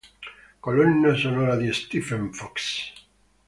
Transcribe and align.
Colonna 0.63 1.13
sonora 1.15 1.55
di 1.55 1.71
Stephen 1.71 2.33
Fox. 2.33 2.91